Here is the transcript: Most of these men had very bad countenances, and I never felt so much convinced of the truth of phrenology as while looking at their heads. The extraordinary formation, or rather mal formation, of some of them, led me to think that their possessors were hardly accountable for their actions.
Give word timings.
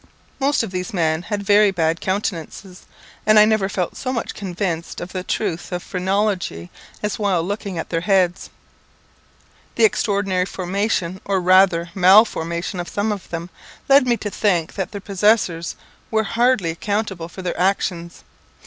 Most 0.39 0.63
of 0.63 0.71
these 0.71 0.95
men 0.95 1.21
had 1.21 1.43
very 1.43 1.69
bad 1.69 2.01
countenances, 2.01 2.85
and 3.23 3.37
I 3.37 3.45
never 3.45 3.69
felt 3.69 3.95
so 3.95 4.11
much 4.11 4.33
convinced 4.33 4.99
of 4.99 5.11
the 5.13 5.21
truth 5.23 5.71
of 5.71 5.83
phrenology 5.83 6.71
as 7.03 7.19
while 7.19 7.43
looking 7.43 7.77
at 7.77 7.89
their 7.89 8.01
heads. 8.01 8.49
The 9.75 9.83
extraordinary 9.85 10.45
formation, 10.47 11.21
or 11.23 11.39
rather 11.39 11.91
mal 11.93 12.25
formation, 12.25 12.79
of 12.79 12.89
some 12.89 13.11
of 13.11 13.29
them, 13.29 13.51
led 13.87 14.07
me 14.07 14.17
to 14.17 14.31
think 14.31 14.73
that 14.73 14.91
their 14.91 15.01
possessors 15.01 15.75
were 16.09 16.23
hardly 16.23 16.71
accountable 16.71 17.29
for 17.29 17.43
their 17.43 17.59
actions. 17.59 18.23